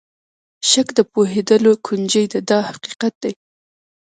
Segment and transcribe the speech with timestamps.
[0.69, 3.33] شک د پوهېدلو کونجۍ ده دا حقیقت دی.